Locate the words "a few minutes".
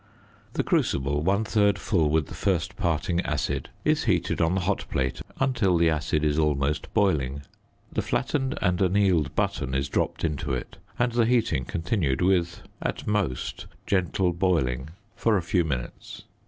15.37-16.23